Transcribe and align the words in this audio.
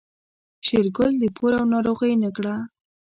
شېرګل 0.65 1.11
د 1.19 1.23
پور 1.35 1.53
او 1.59 1.65
ناروغۍ 1.73 2.13
نه 2.23 2.29
کړه. 2.35 2.55